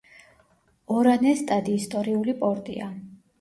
ორანესტადი 1.01 1.75
ისტორიული 1.81 2.35
პორტია. 2.41 2.91